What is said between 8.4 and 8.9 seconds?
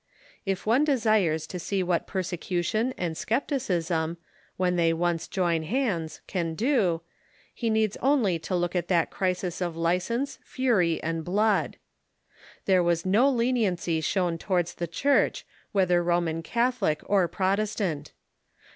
look at